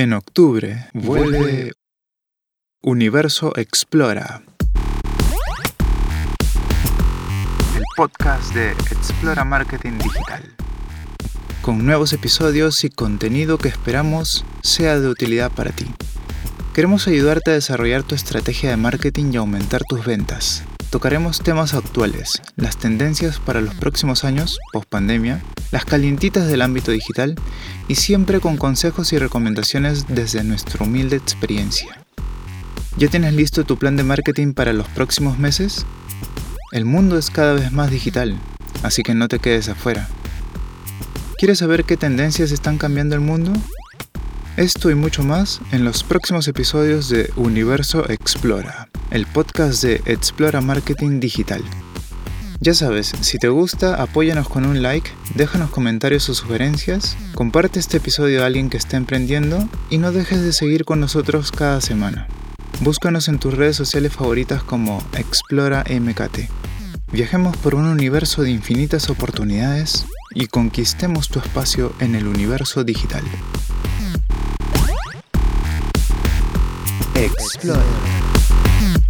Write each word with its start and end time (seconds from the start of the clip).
En 0.00 0.14
octubre 0.14 0.88
vuelve 0.94 1.72
Universo 2.80 3.54
Explora. 3.58 4.42
El 7.76 7.84
podcast 7.98 8.54
de 8.54 8.70
Explora 8.70 9.44
Marketing 9.44 9.98
Digital. 9.98 10.56
Con 11.60 11.84
nuevos 11.84 12.14
episodios 12.14 12.82
y 12.84 12.88
contenido 12.88 13.58
que 13.58 13.68
esperamos 13.68 14.46
sea 14.62 14.98
de 14.98 15.06
utilidad 15.06 15.52
para 15.52 15.70
ti. 15.70 15.84
Queremos 16.72 17.06
ayudarte 17.06 17.50
a 17.50 17.54
desarrollar 17.54 18.02
tu 18.02 18.14
estrategia 18.14 18.70
de 18.70 18.78
marketing 18.78 19.32
y 19.34 19.36
aumentar 19.36 19.82
tus 19.86 20.06
ventas. 20.06 20.64
Tocaremos 20.90 21.38
temas 21.38 21.74
actuales, 21.74 22.42
las 22.56 22.76
tendencias 22.76 23.38
para 23.38 23.60
los 23.60 23.76
próximos 23.76 24.24
años, 24.24 24.58
post 24.72 24.88
pandemia, 24.88 25.40
las 25.70 25.84
calientitas 25.84 26.48
del 26.48 26.62
ámbito 26.62 26.90
digital 26.90 27.36
y 27.86 27.94
siempre 27.94 28.40
con 28.40 28.56
consejos 28.56 29.12
y 29.12 29.18
recomendaciones 29.18 30.06
desde 30.08 30.42
nuestra 30.42 30.84
humilde 30.84 31.14
experiencia. 31.14 32.00
¿Ya 32.96 33.06
tienes 33.06 33.34
listo 33.34 33.62
tu 33.62 33.78
plan 33.78 33.96
de 33.96 34.02
marketing 34.02 34.52
para 34.52 34.72
los 34.72 34.88
próximos 34.88 35.38
meses? 35.38 35.86
El 36.72 36.86
mundo 36.86 37.16
es 37.18 37.30
cada 37.30 37.52
vez 37.52 37.70
más 37.70 37.92
digital, 37.92 38.36
así 38.82 39.04
que 39.04 39.14
no 39.14 39.28
te 39.28 39.38
quedes 39.38 39.68
afuera. 39.68 40.08
¿Quieres 41.38 41.60
saber 41.60 41.84
qué 41.84 41.96
tendencias 41.96 42.50
están 42.50 42.78
cambiando 42.78 43.14
el 43.14 43.20
mundo? 43.20 43.52
Esto 44.56 44.90
y 44.90 44.96
mucho 44.96 45.22
más 45.22 45.60
en 45.70 45.84
los 45.84 46.02
próximos 46.02 46.48
episodios 46.48 47.08
de 47.08 47.32
Universo 47.36 48.10
Explora, 48.10 48.89
el 49.10 49.26
podcast 49.26 49.82
de 49.82 50.02
Explora 50.06 50.60
Marketing 50.60 51.20
Digital. 51.20 51.62
Ya 52.60 52.74
sabes, 52.74 53.12
si 53.20 53.38
te 53.38 53.48
gusta, 53.48 54.00
apóyanos 54.00 54.48
con 54.48 54.66
un 54.66 54.82
like, 54.82 55.10
déjanos 55.34 55.70
comentarios 55.70 56.28
o 56.28 56.34
sugerencias, 56.34 57.16
comparte 57.34 57.80
este 57.80 57.96
episodio 57.96 58.42
a 58.42 58.46
alguien 58.46 58.70
que 58.70 58.76
esté 58.76 58.96
emprendiendo 58.96 59.68
y 59.88 59.98
no 59.98 60.12
dejes 60.12 60.42
de 60.42 60.52
seguir 60.52 60.84
con 60.84 61.00
nosotros 61.00 61.50
cada 61.52 61.80
semana. 61.80 62.28
Búscanos 62.82 63.28
en 63.28 63.38
tus 63.38 63.54
redes 63.54 63.76
sociales 63.76 64.12
favoritas 64.12 64.62
como 64.62 65.02
Explora 65.16 65.84
MKT. 65.88 66.50
Viajemos 67.12 67.56
por 67.56 67.74
un 67.74 67.86
universo 67.86 68.42
de 68.42 68.50
infinitas 68.50 69.10
oportunidades 69.10 70.06
y 70.34 70.46
conquistemos 70.46 71.28
tu 71.28 71.40
espacio 71.40 71.92
en 71.98 72.14
el 72.14 72.28
universo 72.28 72.84
digital. 72.84 73.24
Explora. 77.14 78.19
Mm-hmm. 78.80 79.09